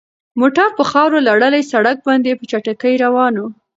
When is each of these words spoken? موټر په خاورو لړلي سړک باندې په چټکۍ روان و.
موټر 0.39 0.69
په 0.77 0.83
خاورو 0.91 1.25
لړلي 1.27 1.61
سړک 1.71 1.97
باندې 2.07 2.37
په 2.39 2.43
چټکۍ 2.51 2.93
روان 3.05 3.33
و. 3.39 3.43